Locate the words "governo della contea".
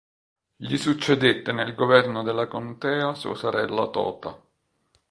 1.75-3.13